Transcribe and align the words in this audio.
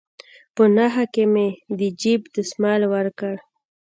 په 0.55 0.63
نخښه 0.75 1.05
كښې 1.13 1.25
مې 1.33 1.47
د 1.77 1.79
جيب 2.01 2.21
دسمال 2.35 2.81
وركړ. 2.93 3.35